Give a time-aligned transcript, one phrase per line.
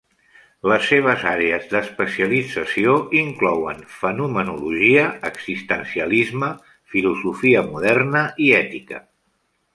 [0.69, 6.51] Les seves àrees d'especialització inclouen fenomenologia, existencialisme,
[6.97, 9.05] filosofia moderna i ètica.